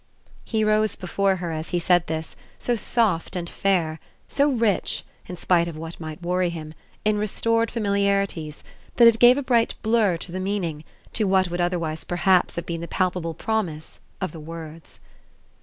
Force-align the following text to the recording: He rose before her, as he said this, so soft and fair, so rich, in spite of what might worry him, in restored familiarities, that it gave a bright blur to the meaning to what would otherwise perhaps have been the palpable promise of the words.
He 0.43 0.63
rose 0.63 0.95
before 0.95 1.35
her, 1.35 1.51
as 1.51 1.69
he 1.69 1.77
said 1.77 2.07
this, 2.07 2.35
so 2.57 2.75
soft 2.75 3.35
and 3.35 3.47
fair, 3.47 3.99
so 4.27 4.49
rich, 4.49 5.03
in 5.27 5.37
spite 5.37 5.67
of 5.67 5.77
what 5.77 5.99
might 5.99 6.23
worry 6.23 6.49
him, 6.49 6.73
in 7.05 7.19
restored 7.19 7.69
familiarities, 7.69 8.63
that 8.95 9.07
it 9.07 9.19
gave 9.19 9.37
a 9.37 9.43
bright 9.43 9.75
blur 9.83 10.17
to 10.17 10.31
the 10.31 10.39
meaning 10.39 10.83
to 11.13 11.25
what 11.25 11.51
would 11.51 11.61
otherwise 11.61 12.03
perhaps 12.03 12.55
have 12.55 12.65
been 12.65 12.81
the 12.81 12.87
palpable 12.87 13.35
promise 13.35 13.99
of 14.21 14.31
the 14.31 14.39
words. 14.39 14.99